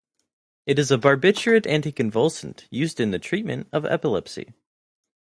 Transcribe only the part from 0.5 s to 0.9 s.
It is